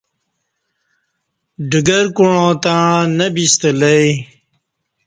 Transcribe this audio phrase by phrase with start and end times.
[1.69, 4.09] ڈگر کوعاں تݩع نہ بِستہ لہ ای